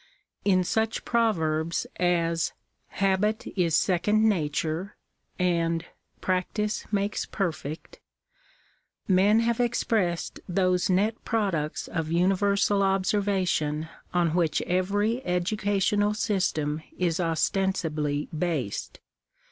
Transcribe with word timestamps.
In 0.43 0.63
such 0.63 1.05
proverbs 1.05 1.85
as 1.99 2.53
—"Habit 3.03 3.45
is 3.55 3.75
second 3.77 4.25
nature/' 4.27 4.93
and" 5.37 5.85
Practice 6.21 6.87
makes 6.91 7.27
perfect/' 7.27 7.99
men 9.07 9.41
have 9.41 9.59
expressed 9.59 10.39
those 10.49 10.89
net 10.89 11.23
products 11.23 11.87
of 11.87 12.11
universal 12.11 12.81
observation 12.81 13.89
on 14.11 14.33
which 14.33 14.63
every 14.63 15.23
educational 15.23 16.15
system 16.15 16.81
is 16.97 17.19
ostensibly 17.19 18.27
based. 18.35 18.99